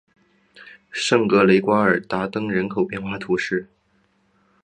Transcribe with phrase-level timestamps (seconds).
[0.91, 3.69] 圣格雷瓜尔达登人口变化图示